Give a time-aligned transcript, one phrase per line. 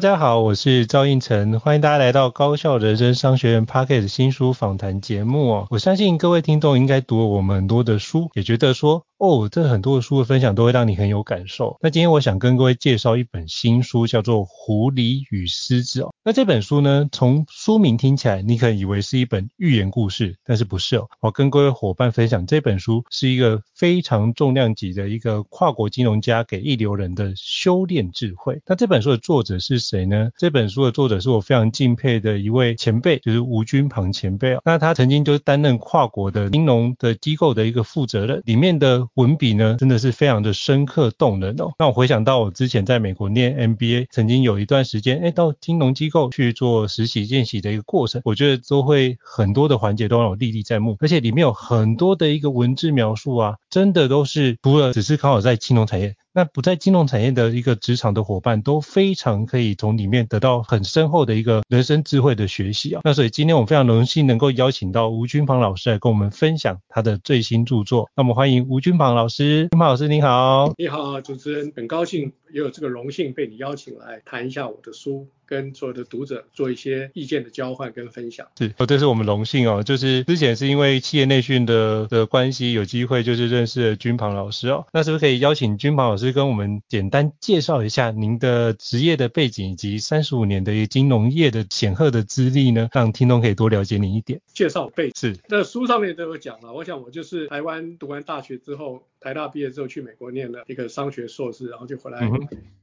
[0.00, 5.66] 大家好，我是赵胤晨，欢迎大家来到高校人生商学院 Pocket 新书访谈节目哦。
[5.68, 9.04] 我相信各位听众应该读了我们很多的书，也觉得说。
[9.18, 11.76] 哦，这很多的书的分享都会让你很有感受。
[11.82, 16.10] 那今天我想跟各位介绍一本新书，叫做《狐狸与狮子》哦。
[16.22, 21.08] 那这本书呢，从书名听起来，你可能以为是一本寓言故事，但是不是哦。
[21.20, 28.60] 我跟各位伙伴分享，这本书是一个非常重量级的一个跨国金融家给一流人的修炼智慧。
[28.66, 30.30] 那这本书的作者是谁呢？
[30.36, 34.60] 这本书的作者是我非常敬佩的一位前辈，就是吴均庞前辈哦。
[34.64, 39.08] 那他曾经就担任跨国的金融的机构的一个负责人，里面的。
[39.14, 41.72] 文笔呢，真的是非常的深刻动人哦。
[41.78, 56.14] 那我回想到我之前在美国念 MBA，曾经有一段时间，哎，到金融机构去做实习见习的一个过程，我觉得都会很多的环节都让我历历在目，而且里面有很多的一个文字描述啊，真的都是除了只是刚好在金融产业。
[56.32, 63.00] 那不在金融产业的一个职场的伙伴都非常可以从里面得到很深厚的一个人生智慧的学习啊。
[63.02, 68.08] 那所以今天我们非常荣幸能够邀请到吴君鹏老师来跟我们分享他的最新著作。
[68.14, 70.72] 那我们欢迎吴君鹏老师，均庞老师你好。
[70.78, 75.26] 你好，主持人，很高兴也有这个荣幸被你邀请来谈一下我的书。
[75.50, 78.46] 跟所有的读者做一些意见的交换跟分享。
[78.56, 79.82] 是，哦，这是我们荣幸哦。
[79.82, 84.86] 就是之前是因为企业内训的的关系，有机会就是认识了均庞老师哦。
[84.92, 92.88] 那是不是可以邀请君鹏老师跟我们简单介绍一下您的职业的背景以及三十五年的一个金融业的显赫的资历呢？
[92.92, 94.40] 让听众可以多了解您一点。
[94.52, 96.72] 介绍背是，那书上面都有讲了。
[96.72, 99.02] 我想我就是台湾读完大学之后。
[99.20, 102.28] 台大毕业之后去美国念了一个商学硕士，然后就回来，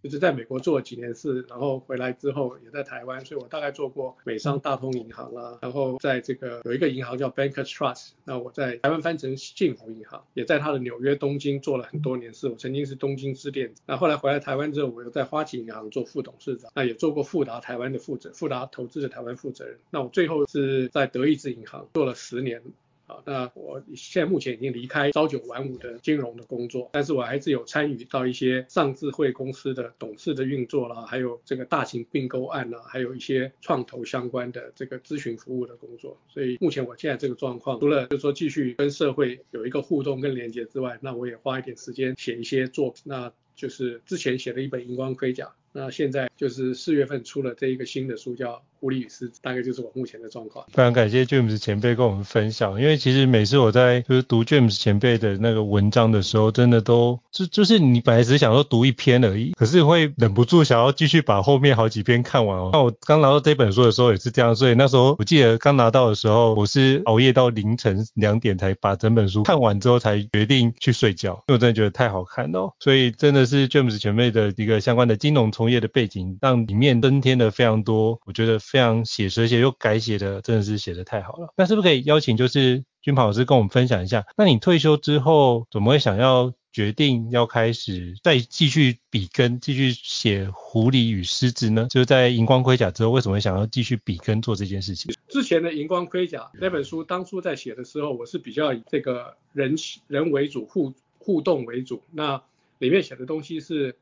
[0.03, 22.61] 就是在美国做了几年事，然后回来之后也在台湾，所以我大概做过美商大通银行啦，然后在这个有一个银行叫 Bankers Trust，那我在台湾翻成幸福银行，也在它的纽约、东京做了很多年事，我曾经是东京支店，那后来回来台湾之后，我又在花旗银行做副董事长，那也做过富达台湾的负责，富达投资的台湾负责人，那我最后是在德意志银行做了十年。
[23.09, 36.19] 好，那我现在目前已经离开朝九晚五的金融的工作，但是我还是有参与到一些上智慧公司的董事的运作啦，还有这个大型并购案啦，还有一些创投相关的这个咨询服务的工作。
[36.27, 48.61] 所以目前我现在这个状况，除了就是说继续跟社会有一个互动跟连接之外，那我也花一点时间写一些作品，那就是之前写了一本《荧光盔甲》，那现在就是四月份出了这一个新的书叫。
[48.79, 50.65] 狐狸与狮子，大概就是我目前的状况。
[50.71, 62.69] 非常感谢 James 前辈跟我们分享，因为其实每次我在就是读 James 前辈的那个文章的时候，真的都就就是你本来只是想说读一篇而已，可是会忍不住想要继续把后面好几篇看完哦。
[62.73, 72.73] 那我刚拿到这本书的时候也是这样，所以那时候我记得刚拿到的时候，我是熬夜到凌晨两点才把整本书看完之后才决定去睡觉，因为我真的觉得太好看了哦。
[72.79, 78.59] 所以真的是 James 前辈的一个相关的金融从业的背景，让里面增添了非常多，我觉得。
[78.69, 81.53] 非常写实写又改写的，真的是写的太好了。
[81.55, 84.25] 那是不是可以邀请就是均庞老师跟我们分享一下？
[84.35, 91.87] 那你退休之后怎么会想要决定要开始再继续笔耕，继续写《狐狸与狮子》呢？
[91.89, 95.15] 就是在《荧光盔甲》之后，为什么会想要继续笔耕做这件事情？
[95.27, 99.75] 之前的《荧光盔甲》那本书，当初在写的时候，我是比较以这个人
[100.07, 102.03] 人为主，互互动为主。
[102.11, 102.43] 那
[102.79, 103.95] 里面写的东西是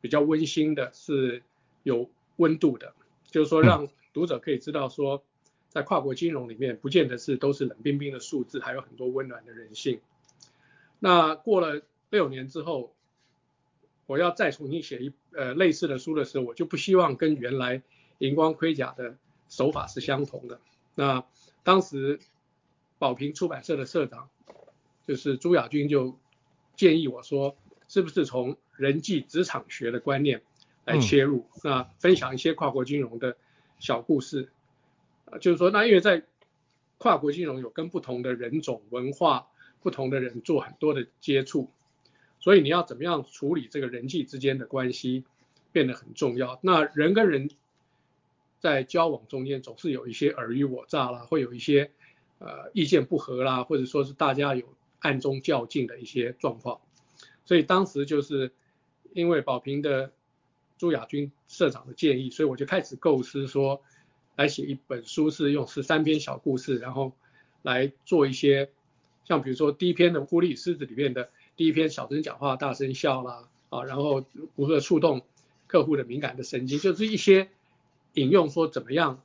[0.00, 1.42] 比较温馨的，是
[1.82, 2.94] 有温度的，
[3.30, 5.24] 就是说让、读者可以知道说，
[5.68, 10.00] 在跨国金融里面，不见得是都是冷冰冰的数字，还有很多温暖的人性。
[10.98, 12.94] 那过了六年之后，
[14.06, 17.82] 我要再重新写一呃类似的书的时候，我就不希望跟原来
[18.18, 19.16] 荧光盔甲的
[19.48, 20.60] 手法是相同的。
[20.94, 21.24] 那
[21.62, 22.20] 当时
[22.98, 24.28] 宝瓶出版社的社长
[25.06, 26.18] 就是朱亚军就
[26.76, 27.56] 建议我说，
[27.88, 30.42] 是不是从人际职场学的观念
[30.84, 33.38] 来切入，那分享一些跨国金融的。
[33.82, 34.48] 小故事，
[35.24, 36.22] 啊，就是说，那因为在
[36.98, 39.48] 跨国金融有跟不同的人种、文化、
[39.80, 41.68] 不同的人做很多的接触，
[42.38, 45.24] 所以你要怎么样处理这个人际之间的关系，
[45.72, 46.60] 变得很重要。
[46.62, 47.50] 那人跟人
[48.60, 51.90] 在交往中间总是有一些尔虞我诈啦，会有一些
[52.38, 54.64] 呃意见不合啦，或者说是大家有
[55.00, 56.80] 暗中较劲的一些状况。
[57.44, 58.52] 所以当时就是
[59.12, 60.12] 因为宝瓶的
[60.82, 63.80] 朱亚军社长的建议，所以我就开始构思说，
[64.34, 67.12] 来写一本书，是用十三篇小故事，然后
[67.62, 68.68] 来做一些，
[69.24, 74.24] 像比如说第一篇的《孤立狮子》里面的第一篇，小声讲话，大声笑啦，啊，然后
[74.56, 75.22] 如何触动
[75.68, 77.48] 客户的敏感的神经，就是一些
[78.14, 79.22] 引用说怎么样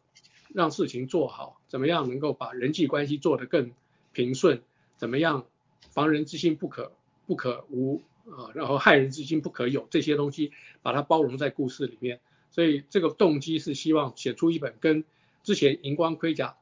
[0.54, 3.72] 让事情做好，怎么样能够把人际关系做得更
[4.12, 4.62] 平顺，
[4.98, 5.48] 怎么样
[5.90, 6.92] 防人之心不可
[7.26, 10.52] 不可无啊，然后害人之心不可有，这些东西
[10.82, 12.20] 把它包容在故事里面。
[12.52, 15.04] 所以这个动机是希望写出一本跟
[15.44, 16.58] 之前荧光盔甲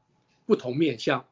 [0.45, 1.25] 不同面向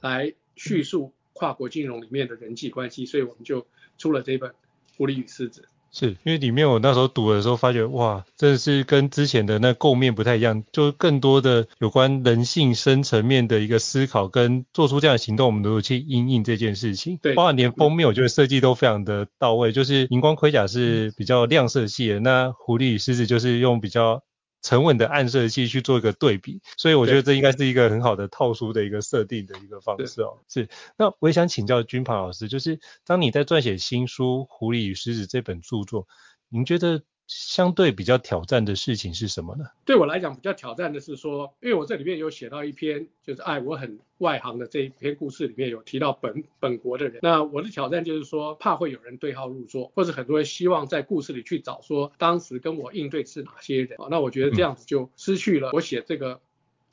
[0.00, 3.66] 来叙述跨国金融里面的人际关系，所以我们就
[3.98, 4.50] 出了这本
[4.96, 5.62] 《狐狸与狮子》。
[5.92, 17.18] 是因为里面我那时候读的时候发觉，哇，真的是跟之前的那构面不太一样，就更多的有关人性深层面的一个思考，跟做出这样的行动，我们都有去应应这件事情。
[17.20, 24.22] 对，包括连封面，我觉得设计都非常的到位，就是荧光盔甲是比较亮色系的，那狐狸与狮子就是用比较。
[24.62, 30.38] 沉稳的暗色系去做一个对比，所以我觉得这应该是一个很好的套书的一个设定的一个方式哦。
[30.48, 36.06] 是，那我也想请教君鹏老师，就是当你在撰写新书《狐狸与狮子》这本著作，
[36.48, 37.02] 您觉得？
[37.26, 39.64] 相对比较挑战的事情是什么呢？
[39.84, 47.20] 对我来讲，比较挑战的是说，因为我这里面有写到一篇，就是爱我很外行的这一篇故事里面有提到本本国的人。
[47.22, 54.08] 那我的挑战就是说，怕会有人对号入座，或者很多人希望在故事里去找说当时跟我应对是哪些人啊？
[54.10, 56.40] 那我觉得这样子就失去了我写这个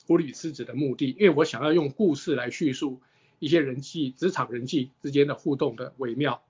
[0.06, 3.00] 狐狸狮子的目的，因为我想要用故事来叙述
[3.38, 6.42] 一些人际职场人际之间的互动的微妙。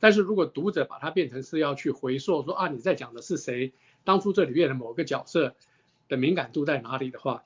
[0.00, 3.72] 但是如果读者把它变成是要去回溯说啊，你在讲的是谁？
[4.02, 5.54] 当初这里面的某个角色
[6.08, 7.44] 的敏感度在哪里的话，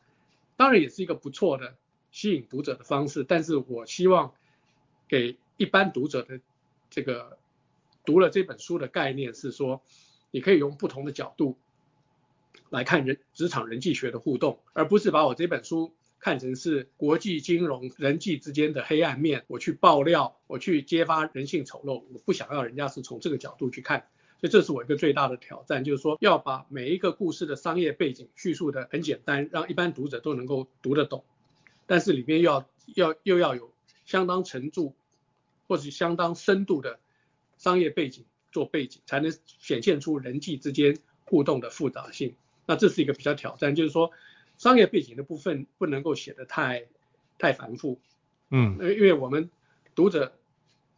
[0.57, 1.75] 当然也是一个不错的
[2.13, 3.25] 吸引读者的方式。
[3.25, 4.33] 但是我希望
[5.09, 6.41] 给一般读者的
[6.89, 7.39] 这个
[8.05, 9.83] 读了这本书的概念是说，
[10.31, 11.59] 你可以用不同的角度
[12.71, 15.93] 来看人职场人际学的互动，而不是把我这本书。
[16.25, 24.07] 看成是国际金融人际之间的黑暗面，我去爆料，我去揭发人性丑陋，我不想要人家是从这个角度去看，
[24.41, 31.27] 所以这是我一个最大的挑战，就是说要把每一个故事的商业背景叙述得很简单，让一般读者都能够读得懂，
[31.87, 33.71] 但是里面又要要又要有
[34.07, 34.95] 相当程度
[35.69, 37.01] 或是相当深度的
[37.59, 40.97] 商业背景做背景，才能显现出人际之间
[41.27, 42.35] 互动的复杂性。
[42.65, 44.11] 那这是一个比较挑战，就是说。
[44.57, 46.87] 商业背景的部分不能够写得太
[47.39, 48.01] 太繁复，
[48.51, 49.51] 嗯，因为我们
[49.95, 50.33] 读者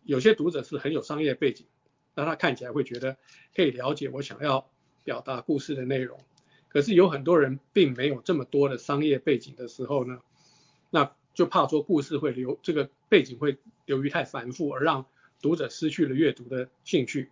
[0.04, 1.66] 有些读者是很有商业背景，
[2.14, 3.16] 那他看起来会觉得
[3.54, 4.68] 可以了解我想要
[5.04, 6.20] 表达故事的内容。
[6.68, 10.20] 可是有很多人并没有这么多的商业背景的时候呢，
[10.90, 13.56] 那就怕说故事会流这个背景会
[13.86, 15.06] 流于太繁复，而让
[15.40, 17.30] 读者失去了阅读的兴趣。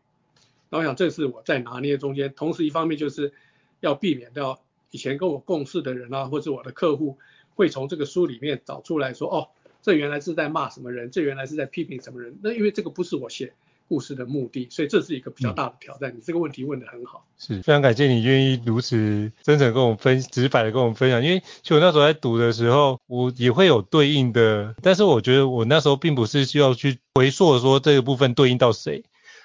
[0.70, 3.34] 那我想这是我在拿捏中间，同时一方面就是
[3.80, 4.63] 要避免掉。
[4.94, 7.18] 以前跟我共事的人啊，或者我的客户，
[7.56, 9.48] 会从这个书里面找出来说，哦，
[9.82, 12.38] 这原来是在骂什么人，这原来是在批评什么人。
[12.44, 13.54] 那因为这个不是我写
[13.88, 16.12] 故事的目的，所以这是一个比较大的挑战。
[16.12, 21.24] 嗯、你这个问题问得很好，是非常感谢你愿意如此真诚跟我们分直白的跟我们分享。
[21.24, 29.02] 因为其实我那时候在读的时候，我也会有对应的，但是我觉得我那时候并不是需要去回溯说这个部分对应到谁，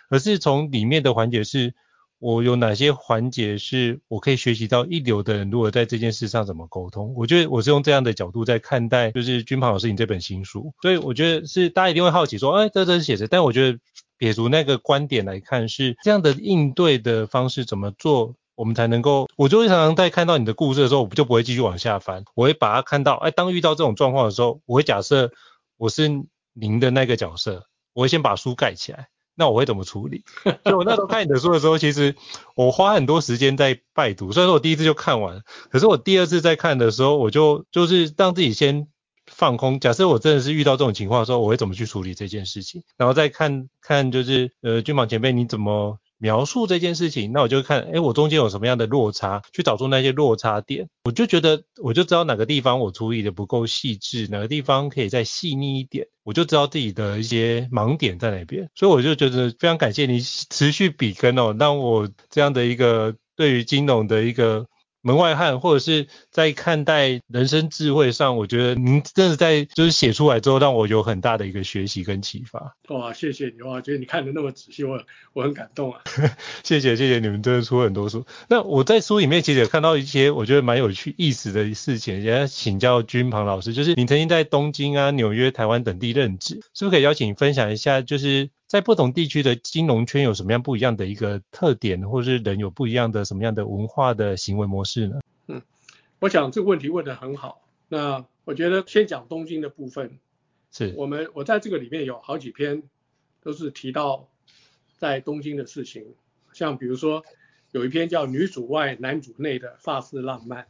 [0.09, 1.73] 而是从里面的环节是。
[2.19, 7.13] 我有哪些环节是我可以学习到一流的人，如果在这件事上怎么沟通？
[7.15, 13.27] 我觉得我是用这样的角度在看待，就是均庞老师你这本新书，所以我觉得是大家一定会好奇说，哎，这这是写着？
[13.27, 13.79] 但我觉得
[14.17, 25.31] 撇除那个观点来看，是这样的应对的方式怎么做，我们才能够，我就会常常在看到你的故事的时候，我就不会继续往下翻，我会把它看到，哎，当遇到这种状况的时候，我会假设
[25.77, 26.09] 我是
[26.51, 29.07] 您的那个角色，我会先把书盖起来。
[29.39, 30.25] 那我会怎么处理？
[30.43, 32.13] 所以我那时候看你的书的时候，其实
[32.55, 34.33] 我花很多时间在拜读。
[34.33, 35.41] 虽然说我第一次就看完，
[35.71, 38.87] 可是我第二次在看的时候，我就就是让自己先
[39.25, 39.79] 放空。
[39.79, 42.83] 假设我真的是遇到这种情况的时候，我会怎么去处理这件事情？
[42.97, 45.97] 然后再看看就是呃，君宝前辈你怎么？
[46.19, 58.69] 描述这件事情，那我就看，哎，我中间有什么样的落差，去找出那些落差点，我就觉得，我就知道哪个地方我处理的不够细致，哪个地方可以再细腻一点，我就知道自己的一些盲点在哪边。
[58.75, 64.67] 所以我就觉得非常感谢你持续笔耕哦，让我这样的一个对于金融的一个
[65.01, 72.75] 门外汉，或者是在看待人生智慧上，我觉得您真的在就是写出来之后，让我有很大的一个学习跟启发。
[72.89, 75.01] 哇，谢谢你，哇，觉得你看的那么仔细，我
[75.33, 76.01] 我很感动啊。
[76.63, 78.25] 谢谢谢谢你们真的出很多书。
[78.49, 95.07] 那我在书里面其实也看到一些我觉得蛮有趣意思的事情，也要请教君庞老师，就是你曾经在东京啊、纽约、台湾等地任职，是不是可以邀请你分享一下，就是在不同地区的金融圈有什么样不一样的一个特点，或者是人有不一样的什么样的文化的行为模式？
[95.07, 95.59] 呢，嗯，
[96.19, 97.67] 我想这个问题问得很好。
[97.87, 100.19] 那我觉得先讲东京的部分，
[100.71, 100.93] 是。
[100.95, 102.83] 我们我在这个里面有好几篇
[103.41, 104.29] 都是提到
[104.99, 106.05] 在东京的事情，
[106.53, 107.23] 像比如说
[107.71, 110.63] 有一篇叫《女主外男主内的法式浪漫》，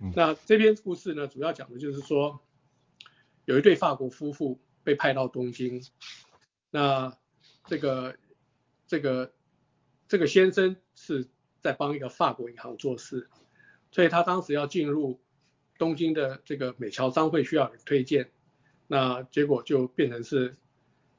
[0.00, 2.40] 嗯，那这篇故事呢，主要讲的就是说
[3.44, 5.82] 有一对法国夫妇被派到东京，
[6.70, 7.14] 那
[7.66, 8.16] 这个
[8.86, 9.32] 这个
[10.08, 11.28] 这个先生是
[11.60, 13.28] 在帮一个法国银行做事。
[13.92, 15.20] 所以他当时要进入
[15.78, 18.30] 东京的这个美侨商会需要人推荐，
[18.86, 20.56] 那结果就变成是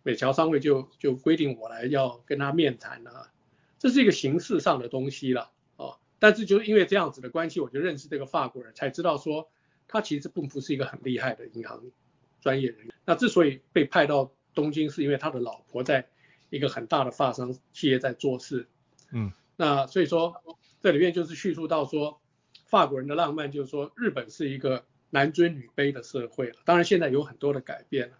[0.03, 3.31] 美侨商会就就规定我来要跟他面谈了，
[3.79, 5.97] 这是一个形式上的东西了哦。
[6.19, 9.49] 但是就因为这样子的关系，我就认识这个法国人，才知道说
[9.87, 11.83] 他其实并不是一个很厉害的银行
[12.41, 12.93] 专业人员。
[13.05, 16.09] 那之所以被派到东京，是因为他的老婆在
[16.49, 18.67] 一个很大的发商企业在做事，
[19.11, 20.43] 嗯，那所以说
[20.81, 22.19] 这里面就是叙述到说。
[22.65, 26.55] 法国人的浪漫就是说，日本是一个男尊女卑的社会了。
[26.65, 28.17] 当然现在有很多的改变了，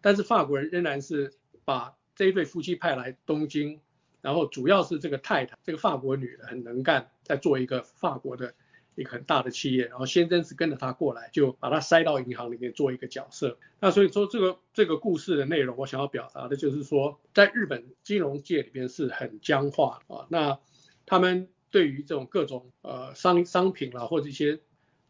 [0.00, 1.34] 但是法国人仍然是
[1.66, 3.82] 把这一对夫妻派来东京，
[4.22, 8.54] 然后主要是这个太太，这个法国女的很能干，在做一个法国的
[8.94, 13.58] 一个很大的企业，然后先生是跟着他过来，就把他塞到银行里面做一个角色。
[13.80, 20.58] 那所以说这个这个故事的内容，我想要表达的就是说，在日本金融界里边是很僵化啊，那
[21.06, 21.48] 他们。
[21.70, 24.60] 对于这种各种呃商商品啦，或者一些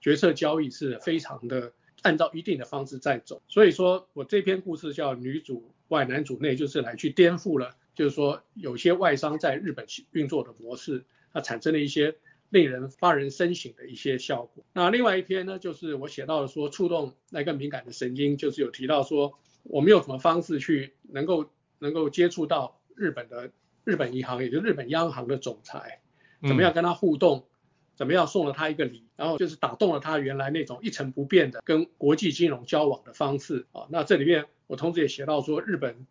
[0.01, 12.17] 决策交易是非常的按照一定的方式在走，所以说我这篇故事叫女主外男主内，就是来去颠覆了，就是说有些外商在日本运作的模式，它产生了一些
[12.55, 14.65] 令人发人深省的一些效果。
[14.73, 23.51] 那另外一篇呢，就是我写到了说触动那个敏感的神经，就是有提到说我们用什么方式去能够能够接触到日本的
[23.83, 26.01] 日本银行，也就是日本央行的总裁。
[26.47, 27.49] 怎么样跟他互动？
[27.97, 29.03] 怎么样送了他一个礼？
[29.17, 33.89] 然后就是打动了他原来那种一成不变的跟国际金融交往的方式啊。
[33.91, 36.07] 那这里面我同时也写到说，日本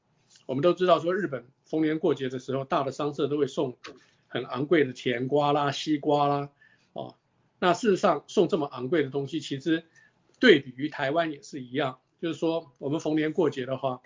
[0.45, 3.77] 我们都知道说，日本逢年过节的时候，大的商社都会送
[4.34, 6.50] 很昂贵的甜瓜啦、西瓜啦
[6.94, 7.16] 哦。
[7.60, 9.84] 那事实上送这么昂贵的东西，其实
[10.40, 14.02] 对比于台湾也是一样，就是说我们逢年过节的话，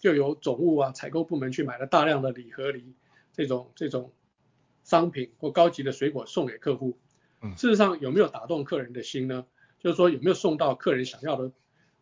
[0.00, 2.94] 就由总务啊采购部门去买了大量的礼盒礼
[3.32, 4.12] 这种这种。
[4.82, 6.98] 商品或高级的水果送给客户，
[7.54, 9.44] 事实上有没有打动客人的心呢？
[9.78, 11.52] 就是说有没有送到客人想要的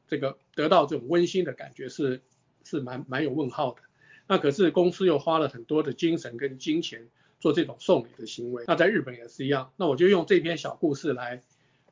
[0.06, 2.22] 这个得到这种温馨的感觉是
[2.64, 3.82] 是蛮蛮有问号的。
[4.28, 8.64] 那可是公司又花了很多的精神跟金钱做这种送礼的行为。
[8.66, 9.72] 那在日本也是一样。
[9.76, 11.42] 那我就用这篇小故事来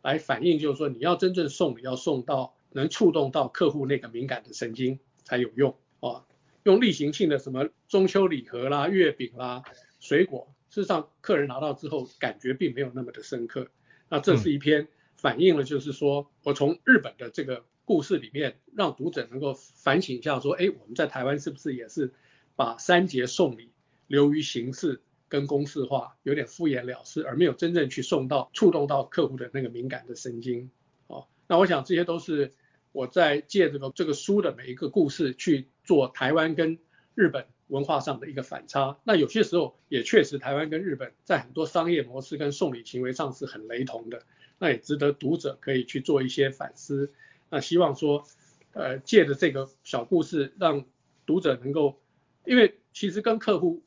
[0.02, 6.24] 来反映，就是说你要真正送礼要送到能触动到客户那个敏感的神经才有用啊。
[6.64, 9.62] 用例行性的什么中秋礼盒啦、月饼啦、
[10.00, 10.52] 水果。
[10.68, 13.68] 事实上，客人拿到之后感觉并没有那么的深刻。
[14.08, 22.12] 那这是一篇反映了，就是说我从日本的这个故事里面，让读者能够反省一下，说，哎，我们在台湾是不是也是
[22.56, 23.70] 把三节送礼
[24.08, 30.70] 流于形式跟公式化，有点敷衍了事，而没有真正去送到触动到客户的那个敏感的神经。
[31.06, 32.54] 哦，那我想这些都是
[32.92, 36.78] 我在借这个这个书的每一个故事去做台湾跟
[37.14, 37.46] 日本。
[37.68, 44.22] 文化上的一个反差，那有些时候也确实台湾跟日本在很多商业模式跟送礼行为上是很雷同的，
[44.60, 47.12] 那也值得读者可以去做一些反思。
[47.50, 48.24] 那希望说，
[48.72, 50.84] 呃，借着这个小故事，让
[51.26, 52.00] 读者能够，
[52.44, 53.82] 因为其实跟客户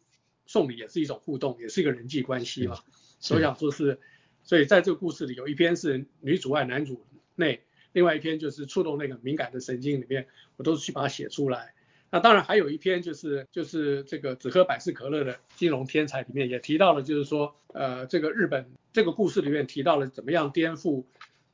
[0.49, 2.79] 送礼也是一种互动，也是一个人际关系嘛。
[3.19, 3.99] 所以想说是，
[4.41, 10.27] 所以在这个故事里有一篇是女主外男主内，另外一篇就是触动那个敏感的神经里面，
[10.57, 11.75] 我都是去把它写出来。
[12.09, 21.03] 那当然还有一篇就是就是这个只喝百事可乐的金融天才里面也提到了，就是说呃这个日本这个故事里面提到了怎么样颠覆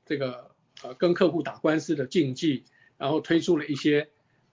[0.05, 0.51] 这个
[0.83, 2.63] 呃跟客户打官司的禁忌，
[2.97, 4.07] 然后推出了一些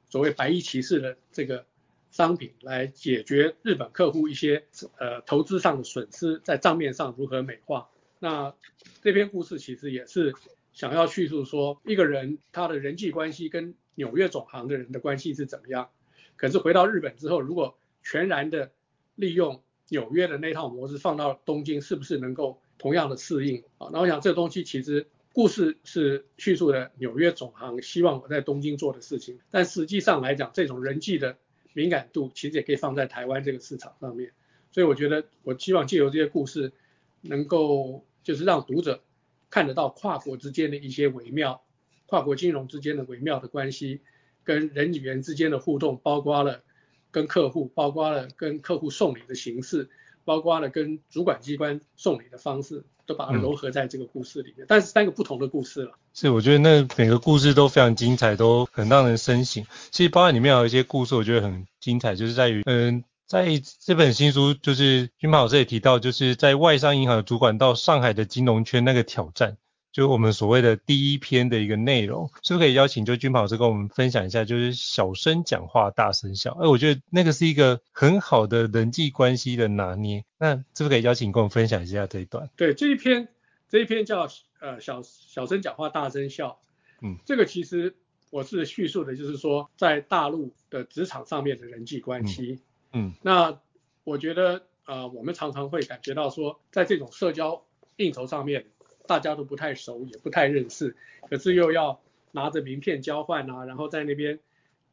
[0.09, 1.65] 所谓白衣骑士的这个
[2.13, 4.65] 商品来解决日本客户一些
[4.99, 7.89] 呃投资上的损失，在账面上如何美化。
[8.21, 8.55] 那
[9.03, 10.35] 这篇故事其实也是
[10.73, 15.91] 想要叙述说一个人他的人际关系跟纽约总行的人的关系是怎么样？
[16.37, 18.71] 可是回到日本之后，如果全然的
[19.15, 23.89] 利用纽约的那套模式放到东京，是不是能够同样的适应啊。
[23.93, 31.39] 那我想这东西其实故事是叙述的纽约总行希望我在东京做的事情，但实际上来讲，这种人际的
[31.75, 34.33] 敏感度其实也可以放在台湾这个市场上面。
[34.71, 36.73] 所以我觉得我希望借由这些故事，
[37.21, 39.03] 能够就是让读者
[39.51, 41.63] 看得到跨国之间的一些微妙，
[42.07, 44.01] 跨国金融之间的微妙的关系，
[44.45, 46.63] 跟人与人之间的互动，包括了
[47.11, 49.91] 跟客户，包括了跟客户送礼的形式，
[50.25, 54.65] 包括了跟主管机关送礼的方式，都把它糅合在这个故事里面。
[54.65, 55.99] 嗯、但是三个不同的故事了。
[56.15, 59.65] 是，我觉得那每个故事都非常精彩，都很让人深省。
[59.91, 63.05] 其实包含里面有一些故事，我觉得很精彩，就是在于，嗯。
[63.25, 69.57] 在这本新书，就是均庞老师也提到，就是在外商银行的主管到上海的金融圈那个挑战，
[69.91, 82.51] 就是我们所谓的第一篇的一个内容，是不是可以邀请就均庞老师跟我们分享一下，就是小声讲话大声笑，哎，我觉得那个是一个很好的人际关系的拿捏，那是不是可以邀请跟我们分享一下这一段？
[82.55, 83.29] 对，这一篇
[83.73, 84.29] 这一篇叫
[84.61, 86.61] 呃小小声讲话大声笑，
[87.01, 87.97] 嗯，这个其实
[88.29, 92.61] 我是叙述的就是说在大陆的职场上面的人际关系。
[92.93, 93.59] 嗯嗯，那
[94.05, 97.65] 我觉得呃，我们常常会感觉到说，在这种社交
[97.97, 98.67] 应酬上面，
[99.07, 100.95] 大家都不太熟，也不太认识，
[101.31, 101.99] 可是又要
[102.31, 104.39] 拿着名片交换啊，然后在那边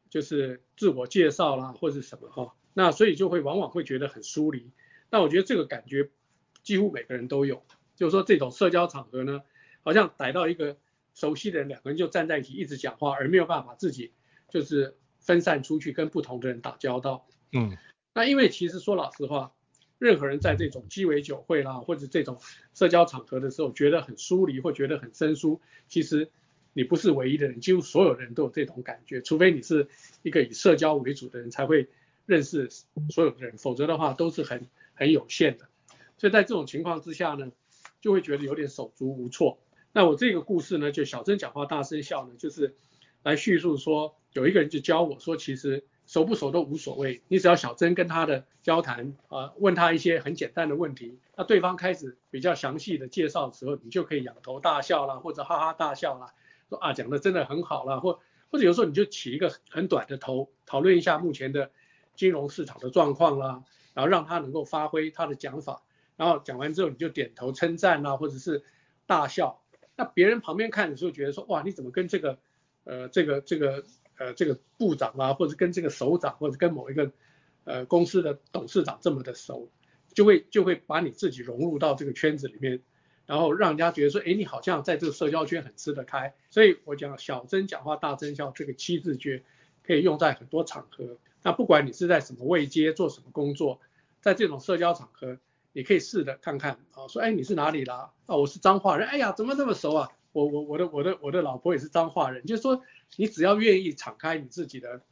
[0.08, 4.70] 就是自我介绍啦，或者什么哈，那所以就会往往会觉得很疏离。
[5.10, 6.08] 那我觉得这个感觉
[6.62, 7.62] 几乎每个人都有，
[8.00, 9.42] 就是说这种社交场合呢，
[9.82, 10.78] 好像逮到一个
[11.14, 14.12] 熟悉的人，两个人就站在一起一直讲话，而没有办法自己
[14.48, 17.26] 就是分散出去跟不同的人打交道。
[17.52, 17.76] 嗯。
[18.14, 19.52] 那因为其实说老实话，
[19.98, 22.38] 任何人在这种鸡尾酒会啦，或者这种
[22.72, 26.30] 社交场合的时候，觉得很疏离或觉得很生疏，其实
[26.72, 29.88] 你不是唯一的人，几乎所有人都有这种感觉，除非你是
[30.22, 31.86] 一个以社交为主的人，才会
[32.24, 32.70] 认识
[33.10, 35.68] 所有的人，否则的话都是很很有限的。
[36.16, 37.50] 所以在这种情况之下呢，
[38.00, 39.58] 就会觉得有点手足无措。
[39.92, 42.76] 那我这个故事呢，就小声讲话大声笑呢，就是
[43.22, 45.84] 来叙述说，有一个人就教我说，其实。
[46.06, 56.34] 熟不熟都无所谓，你只要小声跟他的交谈啊，问他一些很简单的问题，那对方开始比较详细的介绍的时候，你就可以仰头大笑啦，或者哈哈大笑啦，
[56.68, 58.18] 说啊讲的真的很好啦，或
[58.50, 61.70] 或者有时候你就起一个很短的头，讨论一下目前的
[62.16, 63.62] 金融市场的状况啦，
[63.94, 65.84] 然后让他能够发挥他的讲法，
[66.20, 68.62] 然后讲完之后你就点头称赞啦，或者是
[69.06, 69.62] 大笑，
[69.96, 72.38] 那别人旁边看的时候觉得说哇你怎么跟这个
[72.84, 73.84] 呃这个这个。
[74.22, 77.10] 呃，这个部长啊，或者跟这个首长，或者跟某一个
[77.64, 79.70] 呃公司的董事长这么的熟，
[80.12, 82.82] 就会就会把你自己融入到这个圈子里面，
[83.24, 86.34] 然后让人家觉得说，哎，你好像在这个社交圈很吃得开。
[86.50, 89.42] 所以我讲小真讲话大真笑这个七字诀
[89.82, 91.16] 可以用在很多场合。
[91.42, 93.80] 那不管你是在什么位阶做什么工作，
[94.20, 95.38] 在这种社交场合，
[95.72, 98.12] 你可以试着看看啊，说，哎，你是哪里啦？
[98.26, 99.06] 啊，我是彰化人。
[99.06, 100.08] 哎呀，怎么这么熟啊？
[100.32, 102.82] 我我我的我的我的老婆也是彰化人，就是说
[103.16, 105.02] 你只要愿意敞开你自己的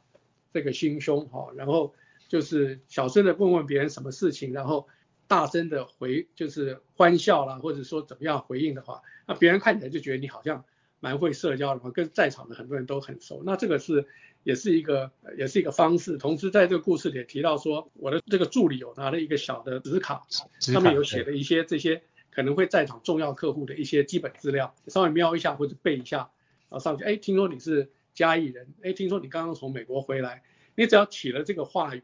[0.53, 1.93] 这个心胸哈，然后
[2.27, 4.87] 就是小声的问问别人什么事情，然后
[5.27, 10.63] 大声的回就是欢笑啦，或者说怎么样回应的话，那别人看起来就觉得你好像
[11.01, 14.07] 蛮会社交的嘛，跟在场的很多人都很熟，那这个是
[14.43, 16.17] 也是一个也是一个方式。
[16.17, 20.25] 同时在这个故事里也提到说，我的这个助理有拿了一个小的纸卡，
[20.59, 22.01] 上面有写了一些这些。
[22.31, 26.29] 可能会在场重要客户的一些基本资料，稍微瞄一下或者背一下，
[26.69, 30.43] 然后上去，哎，听说你是嘉义人，哎，听说你刚刚从美国回来，
[30.75, 32.03] 你只要起了这个话语，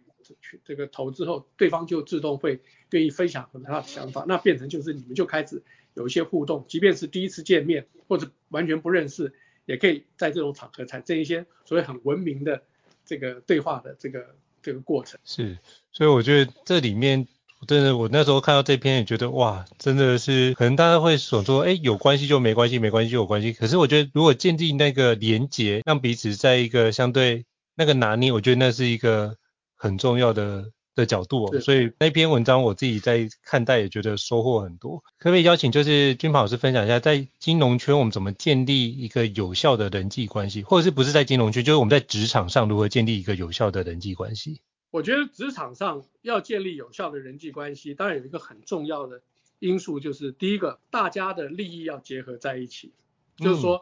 [0.65, 5.61] 这个头之后，对方就自动会愿意分享和他的想法，那变成就是你们就开始
[5.93, 9.31] 有一些互动，即便是第一次见面或者完全不认识，
[9.65, 12.63] 也可以在这种场合产生一些所谓很文明的
[13.05, 15.19] 这个对话的这个这个过程。
[15.23, 15.57] 是，
[15.91, 17.27] 所以我觉得这里面。
[17.67, 23.53] 真的，我那时候看到这篇也觉得哇，真的是可能大家会想说，哎，有关系就没关系，没关系就有关系。
[23.53, 29.37] 可是我觉得如果建立那个连结，让彼此在一个相对那个拿捏，我觉得那是一个
[29.75, 31.59] 很重要的的角度哦。
[31.59, 35.03] 所以那篇文章我自己在看待也觉得收获很多。
[35.19, 44.61] 可不可以邀请就是君鹏老师分享一下，在金融圈我们怎么建立一个有效的人际关系，或者是不是在金融圈，就是我们在职场上如何建立一个有效的人际关系？
[44.91, 49.21] 我觉得职场上要建立有效的人际关系，当然有一个很重要的
[49.59, 52.93] 因素，就是第一个，大家的利益要结合在一起，
[53.35, 53.81] 就是说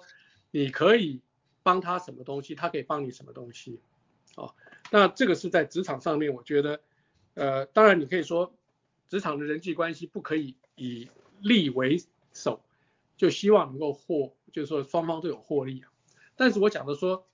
[0.50, 1.20] 你可以
[1.62, 3.80] 帮他什么东西，他可以帮你什么东西，
[4.36, 4.56] 哦，
[4.90, 6.80] 那这个是在职场上面，我觉得，
[7.36, 8.54] 呃，当然你可以说，
[9.08, 11.10] 职场的人际关系不可以以
[11.42, 12.62] 利为首，
[13.18, 15.92] 就希望能够获，就是说双方都有获利啊，
[16.36, 17.28] 但是我讲的说，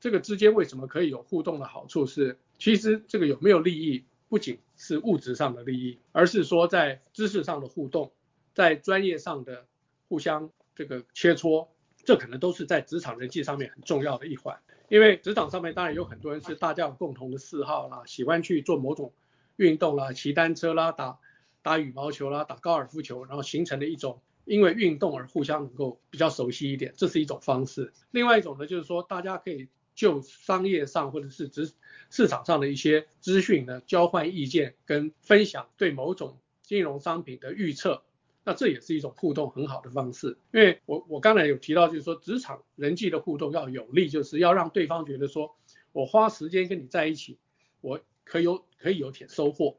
[0.00, 2.38] 这个之间为什么可以有互动的好处是？
[2.58, 8.12] 其实这个有没有利益，不仅是物质上的利益，而是说在知识上的互动，
[8.54, 9.66] 在专业上的
[10.08, 11.66] 互相这个切磋，
[12.04, 14.56] 这可能都是在职场人际上面很重要的一环。
[14.88, 19.12] 因为职场上面当然有很多人是大家有共同的嗜好啦，喜欢去做某种
[19.56, 21.18] 运动啦，骑单车啦，打
[21.62, 27.92] 打羽毛球啦，打高尔夫球，然后形成了一种因为运动而互相能够比较熟悉一点，这是一种方式。
[28.10, 31.72] 另外一种呢，就是说大家可以就商业上或者是职
[32.10, 38.02] 市场上的一些资讯呢，交换意见跟分享对某种金融商品的预测。
[38.46, 45.56] 那这也是一种互动很好的方式，因为我我刚才有提到，就是说职场人际的互动要有利，就是要让对方觉得说，
[45.92, 47.38] 我花时间跟你在一起，
[47.80, 49.78] 我可以有可以有点收获，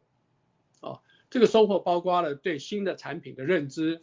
[0.82, 4.02] 啊，这个收获包括了对新的产品的认知，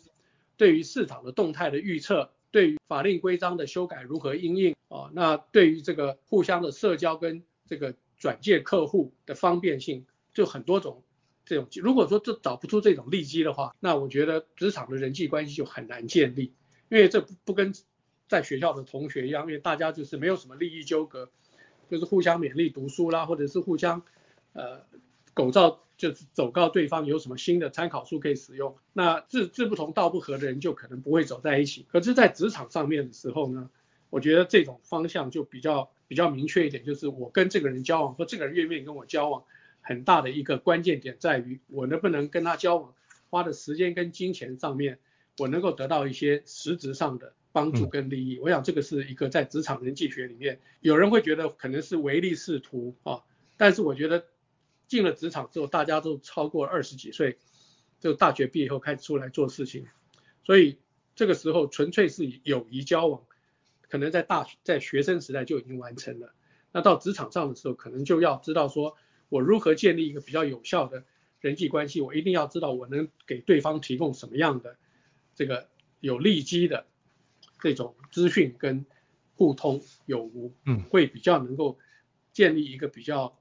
[0.56, 11.02] 对于市场的动态的预测，对于法令规章的修改如何应应，啊，那对于这个互相的社交跟这个转介客户的方便性，就很多种。
[11.44, 16.54] 这种如果说这找不出这种利基的话，那我觉得职场的人际关系就很难建立，
[16.88, 17.74] 因为这不跟
[18.28, 21.32] 在学校的同学一样，因为大家就是没有什么利益纠葛，
[21.90, 24.04] 就是互相勉励读书啦，或者是互相
[24.52, 24.82] 呃
[25.34, 28.76] 狗照就是走告对方有什么新的参考书可以使用。
[28.92, 31.86] 那志志不同道不合的人就可能不会走在一起。
[31.90, 33.70] 可是，在职场上面的时候呢，
[34.10, 39.44] 我觉得这种方向就比较比较明确一点，就是我跟这个人交往，或这个人愿不愿意跟我交往。
[39.84, 42.94] 很大的一个关键点在于，我能不能跟他交往，
[43.30, 45.00] 花的时间跟金钱上面，
[45.38, 48.38] 我能够得到一些实质上的帮助跟利益。
[48.38, 53.24] 我想这个是一个在职场人际学里面，有人会觉得可能是唯利是图啊，
[53.56, 54.24] 但是我觉得
[54.92, 57.38] 进了职场之后，大家都超过二十几岁，
[57.98, 59.86] 就大学毕业后开始出来做事情，
[60.44, 60.78] 所以
[61.14, 63.22] 这个时候纯粹是友谊交往，
[63.88, 66.34] 可能在大学在学生时代就已经完成了。
[66.72, 68.96] 那到职场上的时候，可能就要知道说。
[69.28, 71.06] 我如何建立一个比较有效的
[71.40, 72.02] 人际关系？
[72.02, 74.76] 我一定要知道我能给对方提供什么样的
[75.34, 76.84] 这个有利基的
[77.58, 78.84] 这种资讯跟
[79.34, 81.78] 互通有无，嗯，会比较能够
[82.34, 83.40] 建立一个比较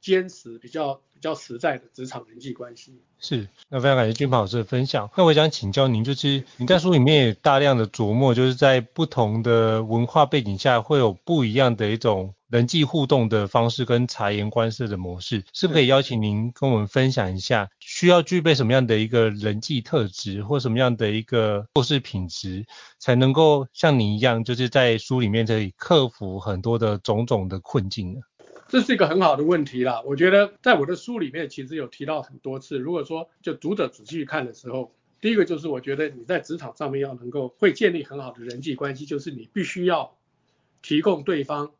[0.00, 3.02] 坚持、比较比较实在的职场人际关系。
[3.18, 5.10] 是，那非常感谢俊鹏老师的分享。
[5.16, 12.34] 那我想请教您，就是你在书里面也大量的琢磨，就是在不同的文化背景下会有不一样的一种。
[12.50, 22.66] 人际互动的方式跟察言观色的模式，是不是可以邀请您跟我们分享一下，需要具备什么样的一个人际特质，或什么样的一个做事品质，
[22.98, 28.20] 才能够像你一样，就是在书里面可以克服很多的种种的困境呢？
[28.70, 30.00] 这是一个很好的问题啦。
[30.06, 32.78] 我觉得在我的书里面其实有提到很多次。
[32.78, 40.16] 如果说就读者仔细看的时候，第一个就是我觉得你在职场上面要能够会建立很好的人际关系，就是你必须要
[40.80, 41.72] 提供对方。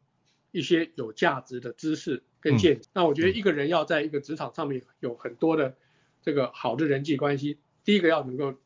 [0.53, 5.76] 一些有价值的知识跟见解，嗯、那我觉得一个人要在一个职场上面有很多的
[6.22, 8.57] 这个好的人际关系，第一个要能够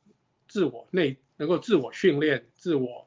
[0.49, 3.07] 自我内能够自我训练、自我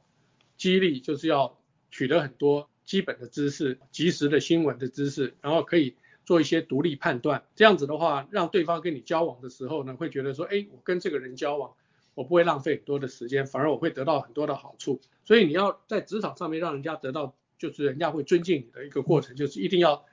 [0.57, 1.57] 激励，就是要
[1.89, 5.95] 取得很多基本的知识、及时的新闻的知识，然后可以
[6.25, 7.43] 做一些独立判断。
[7.55, 11.75] 这样子的话，让对方跟你交往的时候呢，会觉得说，哎，我跟这个人交往，
[12.15, 14.99] 我不会浪费很多的时间，反而我会得到很多的好处。
[15.23, 17.35] 所以你要在职场上面让人家得到。
[17.59, 20.05] 就是人家会尊敬你的一个过程，就是一定要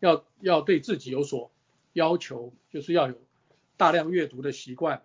[0.00, 1.52] 要要对自己有所
[1.92, 3.14] 要求，就是要有
[3.76, 5.04] 大量阅读的习惯，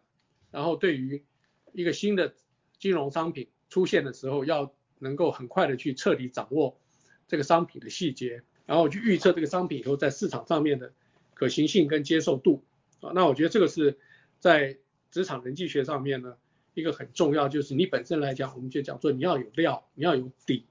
[0.50, 1.24] 然后对于
[1.72, 2.34] 一个新的
[2.80, 6.80] 金融商品出现的时候，要能够很快的去彻底掌握
[7.34, 10.94] 这个商品的细节，然后去预测这个商品以后在市场上面的
[11.34, 12.64] 可行性跟接受度
[13.02, 13.12] 啊。
[13.16, 13.98] 那我觉得这个是
[14.38, 14.78] 在
[15.10, 16.36] 职场人际学上面呢
[16.76, 20.68] 一个很重要，就是你本身来讲，我们就讲说你要有料，你要有底。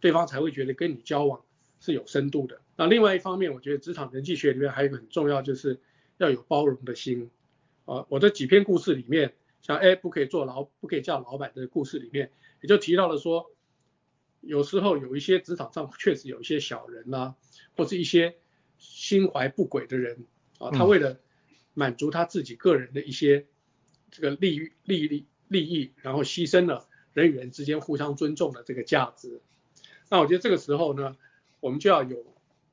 [0.00, 1.42] 对方才会觉得跟你交往
[1.80, 2.62] 是有深度的。
[2.76, 5.78] 那另外一方面，我觉得职场人际学里面还有一个很重要，就是
[6.16, 7.30] 要有包容的心。
[7.84, 12.30] 啊，我的几篇故事里面，像哎不可以做老不可以叫老板的故事里面，
[12.62, 13.50] 也就提到了说，
[14.46, 17.36] 有时候有一些职场上确实有一些小人呐、啊，
[17.76, 18.36] 或是一些
[18.78, 20.26] 心怀不轨的人
[20.58, 21.20] 啊，他为了
[21.74, 23.46] 满足他自己个人的一些
[24.10, 29.40] 这个利益利利利益，然后牺牲了人与人之间互相尊重的这个价值。
[30.08, 31.16] 那我觉得这个时候呢，
[31.60, 32.24] 我们就要有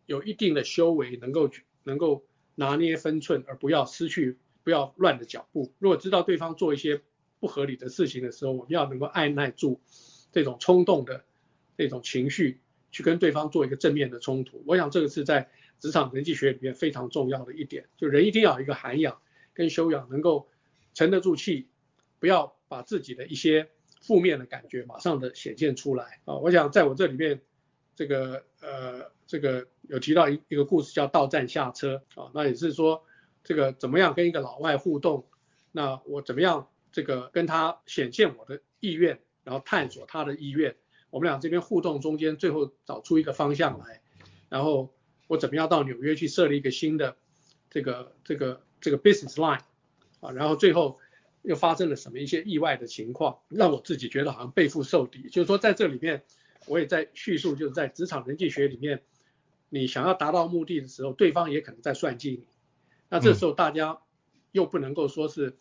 [0.05, 1.49] 有一定的修为，能够
[1.83, 5.73] 能够拿捏分寸，而不要失去，不要乱的脚步。
[5.79, 7.01] 如果知道对方做一些
[7.39, 9.81] 不合理的事情的时候，我们要能够按耐住
[10.31, 11.25] 这种冲动的
[11.77, 14.63] 这种情绪，去跟对方做一个正面的冲突。
[14.65, 19.19] 我想这个是在职场人际学里面非常重要的一点，就人一定要有一个涵养
[19.53, 20.49] 跟修养，能够
[20.93, 21.67] 沉得住气，
[22.19, 23.69] 不要把自己的一些。
[24.05, 26.35] 负面的感觉马上的显现出来啊！
[26.35, 27.39] 我想在我这里面，
[27.95, 33.05] 这个呃，这个有提到一一个故事叫到站下车啊，那也是说
[33.45, 35.25] 这个怎么样跟一个老外互动，
[35.71, 40.75] 那我怎么样这个跟他显现我的意愿，然后探索他的意愿，
[41.13, 44.01] 我们俩这边互动中间，最后找出一个方向来，
[44.49, 44.91] 然后
[45.27, 47.15] 我怎么样到纽约去设立一个新的
[47.69, 49.61] 这个这个这个 business line
[50.21, 50.99] 啊，然后最后
[51.43, 55.29] 又发生了什么一些意外的情况，让我自己觉得好像背负受敌。
[55.29, 56.23] 就是说在这里面，
[56.65, 59.03] 我也在叙述，就是在职场人际学里面，
[59.69, 62.47] 你想要达到目的的时候，对方也可能在算计你。
[63.09, 63.99] 那这时候大家
[64.51, 65.55] 又不能够说是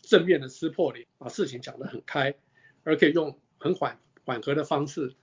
[0.00, 2.36] 正面的撕破脸，把事情讲得很开，
[2.84, 5.14] 而可以用很缓缓和的方式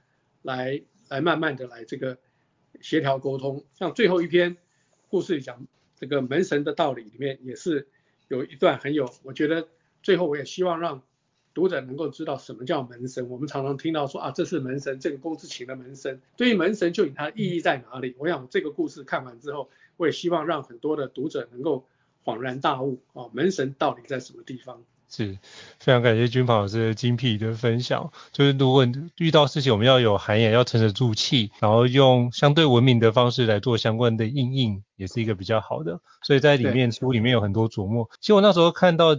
[0.41, 2.17] 来来慢慢的来这个
[2.81, 3.63] 协调沟通。
[3.75, 4.57] 像最后一篇
[5.09, 7.87] 故事讲这个门神的道理里面，也是
[8.29, 9.67] 有一段很有，我觉得
[10.01, 11.03] 最后我也希望让
[11.53, 13.29] 读者能够知道什么叫门神。
[13.29, 16.19] 我们常常听到说啊，这是门神，这个公司请的门神。
[16.35, 18.15] 对于门神，究竟它的意义在哪里？
[18.17, 19.69] 我想这个故事看完之后。
[19.95, 21.85] 我也希望让很多的读者能够
[22.25, 24.83] 恍然大悟啊，门神到底在什么地方？
[25.15, 25.37] 是，
[25.79, 28.11] 非常感谢君鹏老师的精辟的分享。
[28.31, 35.99] 就是如果遇到事情，我们要有涵养，要沉得住气，然后用相对文明的方式来做相关的应应，也是一个比较好的。
[36.23, 38.09] 所以在里面书里面有很多琢磨。
[38.21, 39.15] 其实我那时候看到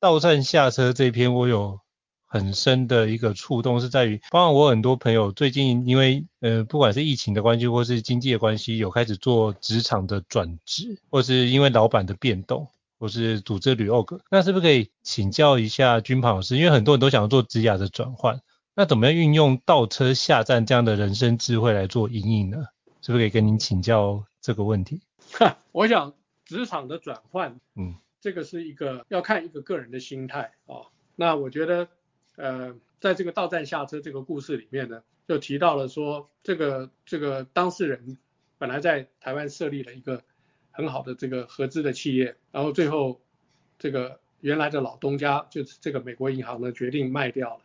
[0.00, 1.78] 到站下车这篇，我有。
[2.26, 12.66] 很深的一个触动是在于，包括我很多朋友最近因为呃不管是疫情的关系或是经济的关系，有开始做职场的转职，或是因为老板的变动，
[12.98, 16.56] 或是组织 reorg，那是不是可以请教一下君庞老师？
[16.56, 18.40] 因为很多人都想要做职涯的转换，
[18.74, 22.66] 那怎么样运用倒车下站这样的人生智慧来做因应呢？
[23.02, 25.00] 是不是可以跟您请教这个问题？
[25.32, 30.86] 哈，我想职场的转换，嗯，这个是一个要看一个个人的心态啊、哦。
[31.16, 31.88] 那我觉得。
[32.36, 38.18] 呃，在这个到站下车这个故事里面呢，就提到了说，这个这个当事人
[38.58, 40.24] 本来在台湾设立了一个
[40.74, 43.20] 很好的这个合资的企业，然后最后
[43.78, 47.62] 这个原来的老东家就是这个美国银行呢决定卖掉了，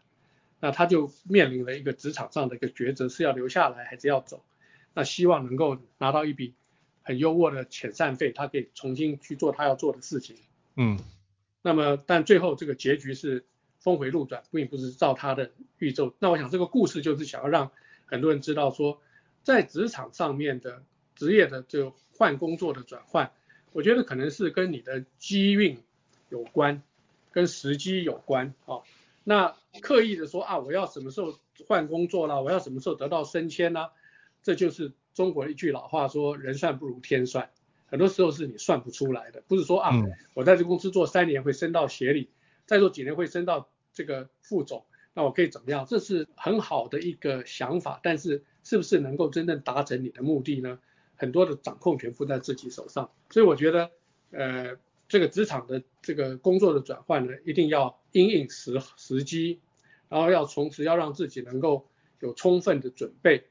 [0.62, 4.42] 那他就面临了一个职场上的一个抉择，是要留下来还是要走？
[4.94, 6.54] 那希望能够拿到一笔
[7.02, 10.38] 很优渥的遣散费，他可以重新去做他要做的事情。
[10.78, 10.98] 嗯，
[11.62, 13.44] 那么但最后这个结局是。
[13.82, 16.14] 峰回路转，并不是照他的预奏。
[16.20, 17.72] 那我想这个故事就是想要让
[18.06, 19.02] 很多人知道说，
[19.42, 20.84] 在职场上面的
[21.20, 23.30] 职业的这个换工作的转换，
[23.74, 25.78] 我觉得可能是跟你的机运
[26.30, 26.82] 有关，
[27.34, 28.80] 跟时机有关啊。
[29.26, 33.92] 那刻意的说啊，我要什么时候换工作啦，我要什么时候得到升迁啦，
[34.44, 37.50] 这就是中国一句老话说，人算不如天算。
[37.88, 39.92] 很多时候是你算不出来的，不是说啊，
[40.36, 42.30] 我在这公司做三年会升到协理。
[42.66, 45.86] 再做几年会升到这个副总，那我可以怎么样？
[45.86, 50.80] 这是很好的一个想法，但是是不是能够真正达成你的目的呢？
[51.20, 53.92] 很多的掌控权负在自己手上，所以我觉得，
[54.32, 54.78] 呃，
[55.10, 59.60] 这个职场的这个工作的转换呢，一定要因应时时机，
[60.08, 61.90] 然后要从此要让自己能够
[62.22, 63.44] 有充分的准备。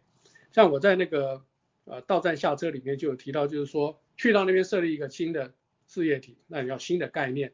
[0.51, 1.45] 像我在那个
[1.85, 5.53] 呃到站下车里面就有提到，就是说去到那边设立一个新的
[5.87, 7.53] 事业体，那你要新的概念。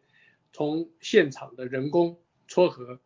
[0.53, 3.00] 从现场的人工撮合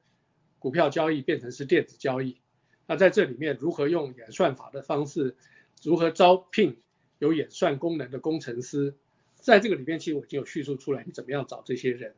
[0.58, 2.42] 股票交易变成是电子交易，
[2.86, 5.34] 那在这里面如何用演算法的方式，
[5.82, 6.82] 如何招聘
[7.18, 8.94] 有演算功能的工程师，
[9.36, 12.14] 在这个里面其实我已经有叙述出来，你怎么样找这些人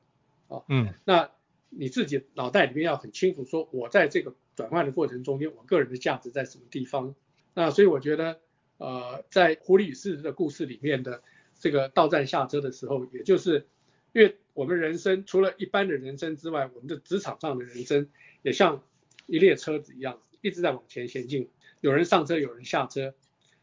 [0.48, 0.62] 啊？
[0.68, 1.30] 嗯，那
[1.68, 7.14] 你自己脑袋里面要很清楚，说我在这个转换的过程中间，我个人的价值在什么地方？
[7.54, 8.40] 那所以我觉得，
[8.78, 11.22] 呃，在狐狸与狮子的故事里面的
[11.58, 13.66] 这个到站下车的时候，也就是。
[14.12, 18.08] 因为我们人生除了一般的人生之外，我们的职场上的人生
[18.42, 18.82] 也像
[19.26, 21.48] 一列车子一样，一直在往前前进。
[21.80, 23.14] 有人上车，有人下车，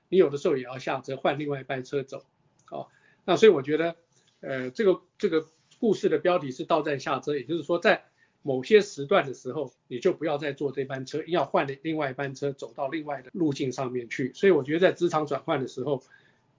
[0.10, 2.26] 你有的时候也要下车，换另外一班车走。
[2.65, 2.89] 好，
[3.26, 3.96] 那所以我觉得，
[4.41, 5.48] 呃，这个这个
[5.80, 8.06] 故事的标题是到站下车，也就是说，在
[8.41, 14.34] 某些时段的时候，你就不要再坐这班车，要换另外一班车，走到另外的路径上面去。
[14.34, 16.04] 所以我觉得在职场转换的时候，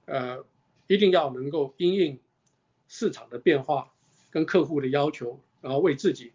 [0.07, 0.45] 呃，
[0.87, 2.19] 一定要能够因应。
[2.91, 3.93] 市场的变化
[4.31, 6.33] 跟客户的要求，然后为自己，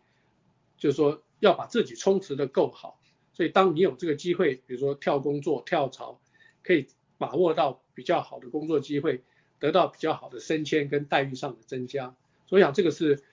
[0.78, 3.02] 就是说要把自己充实的够好。
[3.34, 6.22] 所以当你有这个机会，比如说跳工作、跳槽，
[6.62, 6.86] 可以
[7.24, 9.22] 把握到比较好的工作机会，
[9.58, 12.14] 得到比较好的升迁跟待遇上的增加。
[12.48, 13.24] 所以讲这个是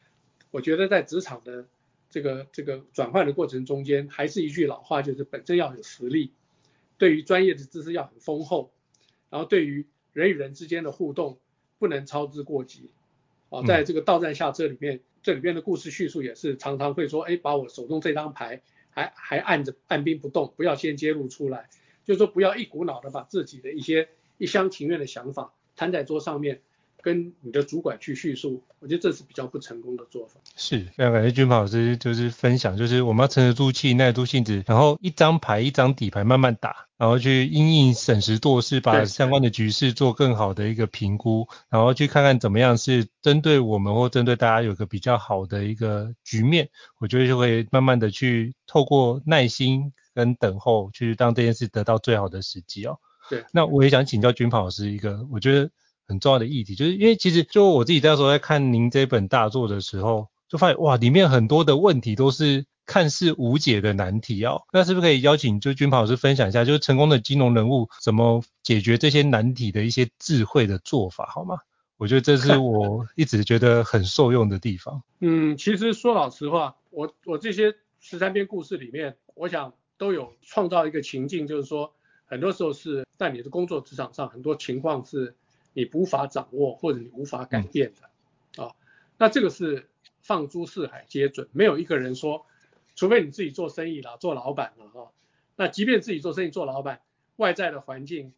[0.52, 1.66] 我觉得在职场的
[2.08, 6.30] 这个这个转换的过程中间，还是一句老话，就是本身要有实力，
[6.98, 8.70] 对于专业的知识要很丰厚，
[9.28, 11.40] 然后对于人与人之间的互动
[11.80, 12.90] 不能操之过急。
[13.48, 21.68] 啊，在这个到站下车里面，这里边的故事叙述也是常常会说，哎，把我手中这张牌还还按着按兵不动，不要先揭露出来，
[22.04, 24.08] 就是说不要一股脑的把自己的一些
[24.38, 26.60] 一厢情愿的想法摊在桌上面，
[27.02, 30.40] 跟你的主管去叙述，我觉得这是比较不成功的做法。
[30.56, 52.98] 是，非常感谢君鹏老师就是分享，就是我们要沉得住气、耐得住性子，然后一张牌一张底牌慢慢打，然后去因应审时度势，把相关的局势做更好的一个评估，然后去看看怎么样是针对我们或针对大家有个比较好的一个局面，我觉得就会慢慢的去透过耐心跟等候，去让这件事得到最好的时机哦。
[53.28, 55.70] 对，那我也想请教军跑老师一个，我觉得。
[56.10, 64.62] 很重要的议题，就是因为其实就我自己那时候在看您这本大作的时候，就发现哇，里面很多的问题都是看似无解的难题哦。
[64.72, 71.58] 那是不是可以邀请就军跑老师分享一下，就是成功的金融人物怎么解决这些难题的一些智慧的做法，好吗？
[71.96, 75.04] 我觉得这是 我一直觉得很受用的地方。
[75.20, 85.36] 嗯，其实说老实话，我我这些十三篇故事里面，我想都有创造一个情境，就是说很多时候是在你的工作职场上，很多情况是。
[85.72, 88.76] 你无法掌握或者你无法改变的，啊、哦，
[89.16, 89.88] 那这个是
[90.20, 92.44] 放诸四海皆准，没有一个人说，
[92.96, 95.12] 除非你自己做生意了，做老板了哈、哦，
[95.54, 97.02] 那即便自己做生意做老板，
[97.36, 98.32] 外在的环境、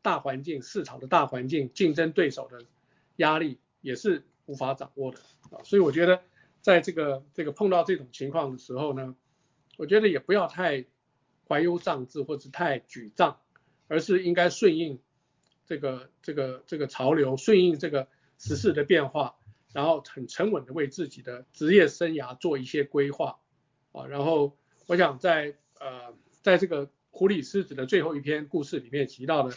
[0.00, 2.64] 大环境、市场的大环境、竞争对手的
[3.16, 5.18] 压力也是无法掌握的。
[5.50, 6.22] 啊、哦，所以我觉得
[6.62, 9.14] 在这个这个碰到这种情况的时候呢，
[9.76, 10.86] 我觉得也不要太
[11.50, 13.40] 怀忧丧志或者太沮丧，
[13.88, 15.00] 而是应该顺应。
[15.66, 18.08] 这个这个这个潮流，顺应这个
[18.38, 19.36] 时事的变化，
[19.72, 23.38] 然后很沉稳的为自己的职业生涯做一些规划
[23.92, 24.04] 啊。
[24.06, 24.56] 然后
[24.88, 29.56] 我想在呃在这个狐狸狮子的最后一篇故事里面提到的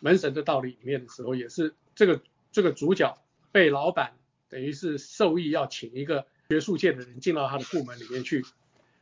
[0.00, 2.20] 门神的道理里面的时候，也是这个
[2.52, 3.18] 这个主角
[3.50, 4.12] 被老板
[4.50, 8.44] 等于是授意要请一个学术界的人进到他的部门里面去，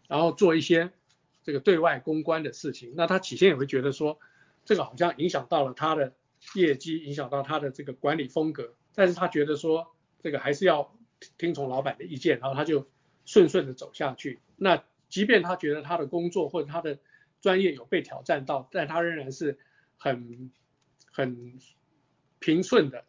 [0.06, 0.92] 然后做一些
[1.48, 2.92] 这个对外公关的事情。
[2.94, 4.20] 那他起先也会觉得说，
[4.64, 6.12] 这个好像影响到了他的。
[6.54, 10.96] 业绩影响到他的这个管理风格，但是他觉得说这个还是要
[11.36, 12.88] 听从老板的意见，然后他就
[13.24, 14.38] 顺顺的走下去。
[14.54, 17.00] 那即便他觉得他的工作或者他的
[17.40, 19.58] 专业有被挑战到，但他仍然是
[19.96, 20.52] 很
[21.10, 21.58] 很
[22.38, 23.04] 平顺的、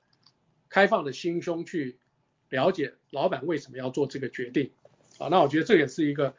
[0.67, 1.99] 开放的心胸去
[2.49, 4.71] 了解老板为什么要做这个决定。
[5.19, 6.33] 啊，那我觉得这也是一个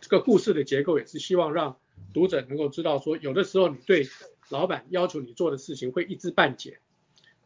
[0.00, 1.78] 这个故事的结构，也是希望让
[2.12, 4.06] 读者能够知道说，有的时候你对。
[4.48, 6.78] 老板要求你做的事情会一知半解，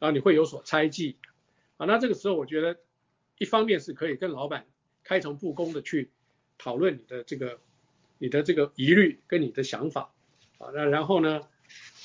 [0.01, 1.18] 然后你会有所猜忌，
[1.77, 2.81] 啊，那这个时候我觉得
[3.38, 4.66] 一方面是可以跟老板
[5.05, 6.11] 开诚布公的去
[6.59, 7.61] 讨论你的这个
[8.18, 10.12] 你的这个疑虑跟你的想法，
[10.59, 11.42] 啊，那然后呢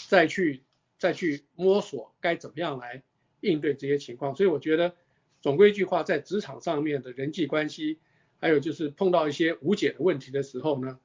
[0.08, 0.62] 再去
[1.00, 3.02] 再去摸索该怎么样来
[3.40, 4.94] 应对这些情况，所以我觉得
[5.42, 7.98] 总归一句话，在职场上面的人际关系，
[8.42, 11.00] 还有就是碰到一些无解的问题的时候呢，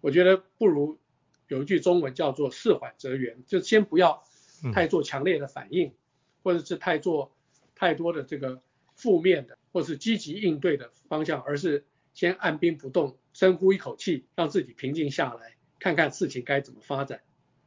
[0.00, 0.98] 我觉得不如。
[1.48, 4.24] 有一句中文叫做“事缓则圆”，就先不要
[4.74, 5.92] 太做强烈的反应，
[6.42, 7.30] 或者是太做
[7.76, 8.60] 太多的这个
[8.96, 17.20] 负面的，或是积极应对的方向，而是先按兵不动，深呼一口气，让自己平静下来，看看事情该怎么发展。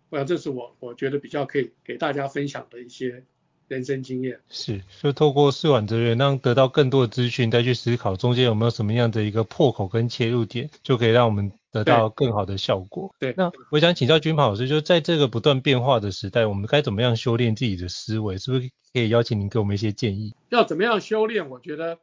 [0.09, 3.23] 我想这是我我觉得比较可以给大家分享的一些
[3.69, 4.41] 人生经验。
[4.49, 11.49] 是，就透过“事缓则圆”，让得到更多的资讯，再去思考中间有没有什么样的一个破口跟切入点，就可以让我们。
[11.71, 13.13] 得到更好的效果。
[13.19, 18.39] 对，那我想请教君鹏老师，就在这个不断变化的时代，我们该怎么样修炼自己的思维？
[18.39, 20.33] 是不是可以邀请您给我们一些建议？
[20.49, 21.47] 要怎么样修炼？
[21.47, 21.99] 我觉得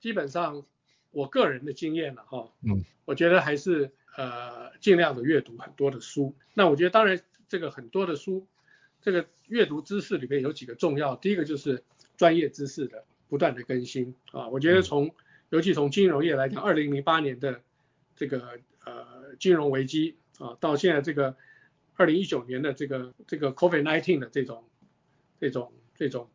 [0.00, 0.62] 基本上
[1.10, 6.36] 我个人的经验了哈，嗯，我觉得还是呃尽量的阅读很多的书。
[6.54, 8.46] 那我觉得当然这个很多的书，
[9.02, 11.84] 这个阅读知识里面有几个重要，第一个就是
[12.16, 14.48] 专业知识的不断的更新啊。
[14.48, 15.14] 我觉得从、嗯、
[15.50, 17.60] 尤其从金融业来讲，二零零八年的
[18.16, 18.58] 这个。
[18.84, 21.36] 呃，金融危机啊，到现在这个
[21.94, 24.68] 二零一九年的这个这个 COVID nineteen 的这种
[25.38, 26.28] 这种这种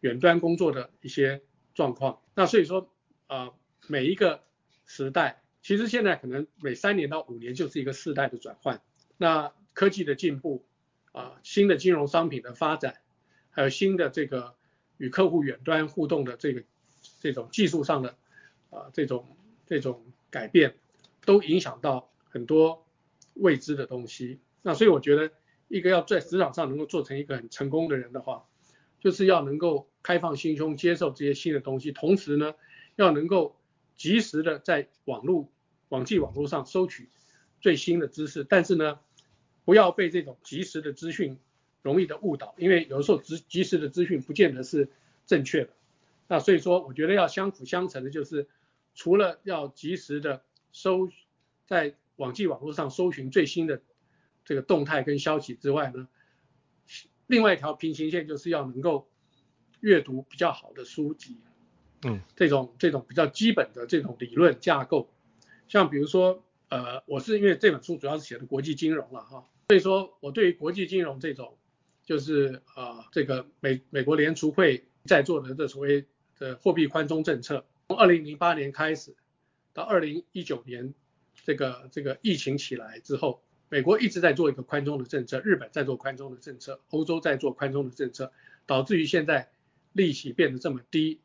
[0.00, 1.40] 远端工作的一些
[1.74, 2.92] 状况，那所以说
[3.26, 3.54] 啊、呃，
[3.86, 4.42] 每一个
[4.84, 8.82] 时代，其实现在可能每三年到五年就是一个世代的转换。
[9.16, 10.66] 那科技的进步
[11.18, 13.00] 啊，新的金融商品的发展，
[13.50, 14.54] 还有新的这个
[14.96, 16.62] 与客户远端互动的这个
[17.20, 18.16] 这种技术上的
[18.70, 20.76] 啊这种这种改变。
[21.24, 22.86] 都影响到很多
[23.34, 25.30] 未知的东西，那所以我觉得
[25.68, 28.46] 一个要在职场上能够做成一个很成功的人的话，
[28.98, 32.54] 就是要能够开放心胸接受这些新的东西，同时呢，
[32.96, 33.60] 要能够
[33.98, 35.50] 及时的在网络、
[35.90, 37.10] 网际网络上收取
[37.60, 38.98] 最新的知识，但是呢，
[39.68, 41.36] 不要被这种及时的资讯
[41.82, 44.88] 容易的误导，因为有时候及及时的资讯不见得是
[45.26, 45.70] 正确的。
[46.28, 48.48] 那所以说，我觉得要相辅相成的，就是
[48.94, 50.42] 除了要及时的。
[50.70, 51.08] 搜
[51.66, 53.80] 在网际网络上搜寻最新的
[54.44, 56.06] 这个动态跟消息之外呢，
[57.26, 59.08] 另外一条平行线就是要能够
[59.80, 61.38] 阅读比较好的书籍，
[62.04, 65.08] 嗯，这种这种比较基本的这种理论架构，
[65.68, 71.58] 像比如说，呃，我是因为这本书主要是写的国际金融了哈，所以说我对于国际金融这种，
[72.02, 76.06] 就是啊、呃，这个美美国联储会在做的这所谓
[76.38, 79.14] 的货币宽松政策，从二零零八年开始
[79.74, 80.94] 到二零一九年，
[81.44, 83.42] 这个这个疫情起来之后。
[83.70, 88.32] 美国一直在做一个宽松的政策，日本在做宽松的政策，欧洲在做宽松的政策，
[88.64, 89.50] 导致于现在
[89.92, 91.20] 利息变得这么低。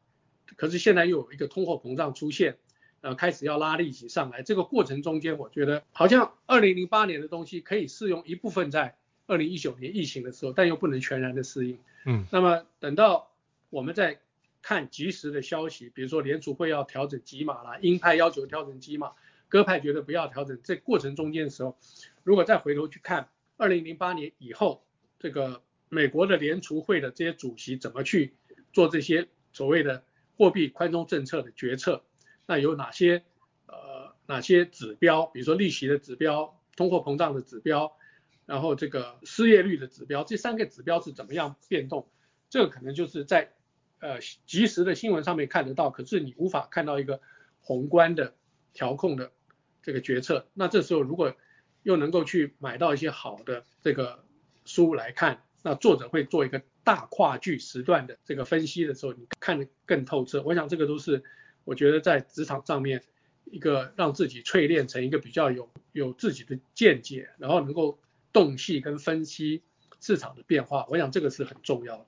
[0.58, 2.58] 可是现在又有一个通货膨胀出现，
[3.04, 4.42] 呃，开始要拉利息上来。
[4.44, 8.96] 这个过程中间，我觉得好像二零零八年的东西可以适用一部分在
[9.28, 11.78] 二零一九年疫情的时候，但又不能全然的适应。
[12.06, 12.26] 嗯。
[12.32, 13.30] 那么等到
[13.70, 14.22] 我们再
[14.62, 19.12] 看及时的消息，比如说联储会要调整几码啦，鹰派要求调整几码，
[19.50, 21.78] 鸽派觉得不要调整，这过程中间的时候。
[22.24, 23.28] 如果再回头去看
[23.58, 24.82] 二零零八年以后，
[25.20, 28.34] 这个美国的联储会的这些主席怎么去
[28.72, 30.06] 做这些所谓的
[30.38, 32.02] 货币宽松政策的决策，
[32.46, 33.24] 那有哪些
[33.68, 37.96] 呃哪些指标，比如说利息的指标、通货膨胀的指标，
[38.46, 42.10] 然后这个失业率的指标，这三个指标是怎么样变动？
[42.50, 43.54] 这个可能就是在
[44.00, 47.22] 呃及时的新闻上面看得到，可是你无法看到一个
[47.62, 48.36] 宏观的
[48.74, 49.32] 调控的
[49.82, 50.48] 这个决策。
[50.54, 51.36] 那这时候如果
[51.84, 54.24] 又能够去买到一些好的这个
[54.66, 60.42] 书来看，那作者会做一个大跨距时段的这个分析的时候，你看得更透彻。
[60.44, 61.24] 我想这个都是
[61.64, 63.04] 我觉得在职场上面
[63.46, 68.00] 一个让自己淬炼成一个比较有有自己的见解，然后能够
[68.32, 69.64] 洞悉跟分析
[70.02, 70.86] 市场的变化。
[70.90, 72.06] 我想这个是很重要的。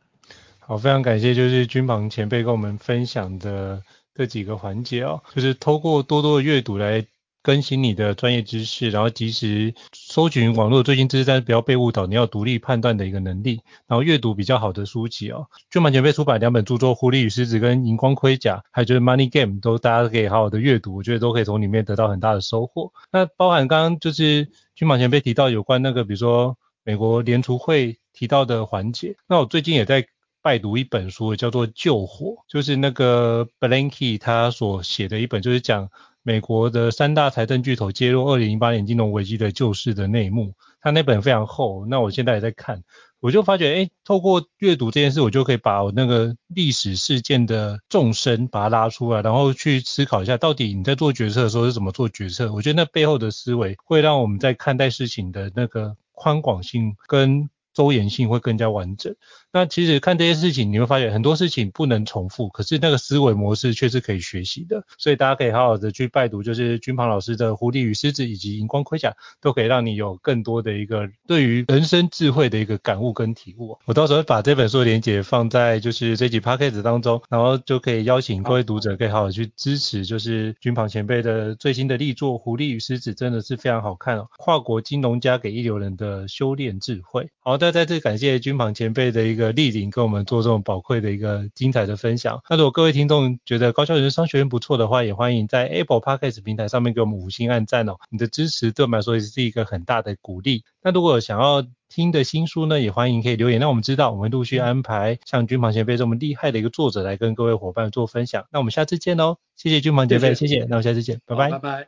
[0.60, 3.84] 好，非常感谢就是君鹏前辈跟我们分享的
[4.14, 7.06] 这几个环节哦，就是透过多多的阅读来。
[7.46, 15.46] 更新你的专业知识，然后及时搜寻网络最新知识，但是不要被误导，你要独立判断的一个能力，然后阅读比较好的书籍哦。
[15.70, 22.92] 君庞前辈出版两本著作《狐狸与狮子》跟《荧光盔甲》，还有就是《Money Game》，都大家可以好好的阅读，我觉得都可以从里面得到很大的收获。
[23.12, 30.08] 那包含刚刚就是君庞前辈提到有关那个，比如说美国联储会提到的环节，那我最近也在
[30.42, 35.92] 拜读一本书，叫做《救火》，就是那个 Bernanke 他所写的一本，就是讲。
[36.28, 42.82] 美国的三大财政巨头揭露二零零八年金融危机的救市的内幕，他那本非常厚，那我现在也在看，
[43.20, 52.52] 我就发觉，哎，透过阅读这件事，我就可以把我那个历史事件的纵深把它拉出来，然后去思考一下，到底你在做决策的时候是怎么做决策。
[52.52, 59.14] 我觉得那背后的思维会让我们在看待事情的那个宽广性跟周延性会更加完整。
[59.52, 64.84] 那其实看这些事情，你会发现很多事情不能重复，可是那个思维模式却是可以学习的。
[64.98, 73.78] 所以大家可以好好的去拜读，就是君庞老师的《狐狸与狮子》以及《荧光盔甲》，都可以让你有更多的一个对于人生智慧的一个感悟跟体悟。
[73.86, 84.28] 我到时候会把这本书的连结放在就是这集 podcast 当中，然后就可以邀请各位读者可以好好去支持，就是君庞前辈的最新的力作《狐狸与狮子》，真的是非常好看哦。
[84.38, 87.30] 跨国金融家给一流人的修炼智慧。
[87.40, 89.56] 好，那再次感谢军庞前辈的一个。
[89.56, 92.42] 莅临跟我们做这种宝贵的一个精彩的分享。
[92.50, 97.96] 那如果各位听众觉得高校人生商学院不错的话，也欢迎在 Apple Podcast 平台上面给我们五星按赞哦。
[98.10, 100.64] 你的支持对我们来说也是一个很大的鼓励。
[100.84, 108.44] 那如果想要听的新书呢，也欢迎可以留言让我们知道，我们陆续安排像军庞前辈这么厉害的一个作者来跟各位伙伴做分享。
[108.52, 110.66] 那我们下次见哦，谢谢军庞前辈，谢谢，谢谢。
[110.66, 111.52] 那我们下次见，拜拜。
[111.52, 111.86] 拜拜。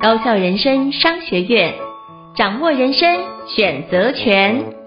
[0.00, 1.74] 高校人生商学院，
[2.40, 4.80] 掌握人生选择权。